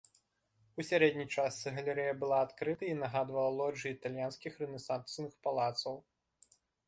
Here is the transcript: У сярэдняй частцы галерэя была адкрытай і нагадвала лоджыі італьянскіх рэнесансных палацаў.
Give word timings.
У 0.79 0.85
сярэдняй 0.89 1.27
частцы 1.35 1.73
галерэя 1.75 2.13
была 2.23 2.39
адкрытай 2.45 2.87
і 2.93 2.97
нагадвала 3.03 3.49
лоджыі 3.59 3.93
італьянскіх 3.97 4.53
рэнесансных 4.65 5.31
палацаў. 5.49 5.95